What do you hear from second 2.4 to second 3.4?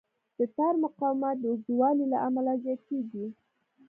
زیاتېږي.